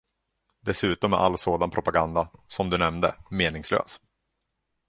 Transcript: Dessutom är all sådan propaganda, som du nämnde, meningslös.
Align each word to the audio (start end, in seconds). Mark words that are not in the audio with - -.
Dessutom 0.61 1.13
är 1.13 1.17
all 1.17 1.37
sådan 1.37 1.71
propaganda, 1.71 2.29
som 2.47 2.69
du 2.69 2.77
nämnde, 2.77 3.15
meningslös. 3.29 3.99